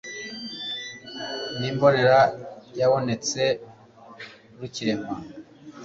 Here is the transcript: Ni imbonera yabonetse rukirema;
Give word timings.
Ni 1.59 1.67
imbonera 1.71 2.19
yabonetse 2.79 3.41
rukirema; 4.59 5.11